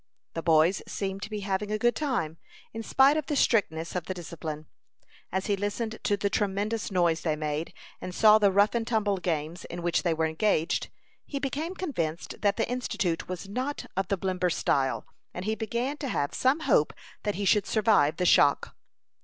The 0.33 0.41
boys 0.41 0.81
seemed 0.87 1.21
to 1.21 1.29
be 1.29 1.41
having 1.41 1.71
a 1.71 1.77
good 1.77 1.95
time, 1.95 2.37
in 2.73 2.81
spite 2.81 3.17
of 3.17 3.27
the 3.27 3.35
strictness 3.35 3.95
of 3.95 4.05
the 4.05 4.15
discipline. 4.15 4.65
As 5.31 5.45
he 5.45 5.55
listened 5.55 5.99
to 6.01 6.17
the 6.17 6.27
tremendous 6.27 6.89
noise 6.89 7.21
they 7.21 7.35
made, 7.35 7.71
and 8.01 8.15
saw 8.15 8.39
the 8.39 8.51
rough 8.51 8.73
and 8.73 8.87
tumble 8.87 9.17
games 9.17 9.63
in 9.65 9.83
which 9.83 10.01
they 10.01 10.15
were 10.15 10.25
engaged, 10.25 10.89
he 11.27 11.37
became 11.37 11.75
convinced 11.75 12.41
that 12.41 12.57
the 12.57 12.67
Institute 12.67 13.29
was 13.29 13.47
not 13.47 13.85
of 13.95 14.07
the 14.07 14.17
Blember 14.17 14.49
style, 14.51 15.05
and 15.35 15.45
he 15.45 15.53
began 15.53 15.97
to 15.97 16.07
have 16.07 16.33
some 16.33 16.61
hope 16.61 16.93
that 17.21 17.35
he 17.35 17.45
should 17.45 17.67
survive 17.67 18.17
the 18.17 18.25
shock. 18.25 18.75